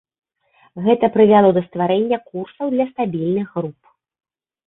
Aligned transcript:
Гэта 0.85 1.05
прывяло 1.17 1.49
да 1.57 1.61
стварэння 1.67 2.19
курсаў 2.31 2.67
для 2.77 2.85
стабільных 2.93 3.47
груп. 3.59 3.79